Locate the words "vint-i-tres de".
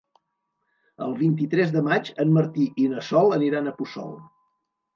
1.19-1.85